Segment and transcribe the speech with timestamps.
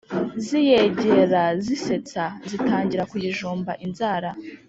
[0.45, 4.29] ziyegera zisetsa zitangira kuyijomba inzara.